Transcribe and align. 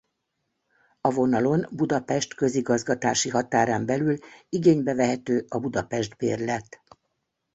A 1.01 1.09
vonalon 1.11 1.65
Budapest 1.71 2.33
közigazgatási 2.33 3.29
határán 3.29 3.85
belül 3.85 4.17
igénybe 4.49 4.93
vehető 4.93 5.45
a 5.47 5.57
Budapest-bérlet. 5.59 6.81